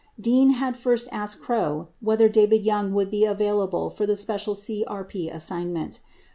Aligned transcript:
14 0.15 0.15
Dean 0.21 0.49
had 0.53 0.75
first 0.75 1.07
asked 1.11 1.43
Krogh 1.43 1.89
whether 1.99 2.27
David 2.27 2.65
Young 2.65 2.91
would 2.91 3.11
be 3.11 3.23
available 3.23 3.91
for 3.91 4.07
the 4.07 4.15
special 4.15 4.55
CRP 4.55 5.31
assignment. 5.31 5.99